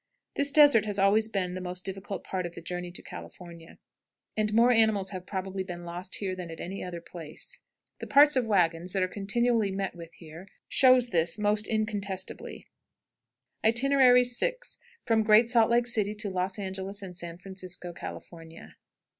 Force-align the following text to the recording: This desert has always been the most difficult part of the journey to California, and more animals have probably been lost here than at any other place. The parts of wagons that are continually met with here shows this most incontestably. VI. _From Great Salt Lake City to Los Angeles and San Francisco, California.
This 0.35 0.49
desert 0.49 0.85
has 0.85 0.97
always 0.97 1.29
been 1.29 1.53
the 1.53 1.61
most 1.61 1.85
difficult 1.85 2.23
part 2.23 2.47
of 2.47 2.55
the 2.55 2.61
journey 2.63 2.91
to 2.91 3.03
California, 3.03 3.77
and 4.35 4.51
more 4.51 4.71
animals 4.71 5.11
have 5.11 5.27
probably 5.27 5.63
been 5.63 5.85
lost 5.85 6.15
here 6.15 6.35
than 6.35 6.49
at 6.49 6.59
any 6.59 6.83
other 6.83 6.99
place. 7.01 7.59
The 7.99 8.07
parts 8.07 8.35
of 8.35 8.47
wagons 8.47 8.93
that 8.93 9.03
are 9.03 9.07
continually 9.07 9.69
met 9.69 9.93
with 9.93 10.15
here 10.15 10.47
shows 10.67 11.09
this 11.09 11.37
most 11.37 11.67
incontestably. 11.67 12.65
VI. 13.63 13.73
_From 15.05 15.23
Great 15.23 15.49
Salt 15.51 15.69
Lake 15.69 15.85
City 15.85 16.15
to 16.15 16.29
Los 16.31 16.57
Angeles 16.57 17.03
and 17.03 17.15
San 17.15 17.37
Francisco, 17.37 17.93
California. 17.93 18.77